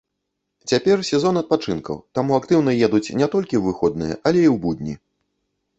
Цяпер 0.71 1.03
сезон 1.09 1.33
адпачынкаў, 1.41 1.99
таму 2.19 2.31
актыўна 2.39 2.71
едуць 2.89 3.05
не 3.21 3.27
толькі 3.35 3.55
ў 3.61 3.63
выходныя, 3.69 4.13
але 4.31 4.39
і 4.45 4.49
ў 4.55 4.65
будні. 4.67 4.93